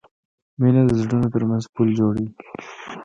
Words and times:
مینه 0.61 0.81
د 0.87 0.91
زړونو 1.01 1.27
ترمنځ 1.33 1.63
پل 1.73 1.87
جوړوي. 1.99 2.27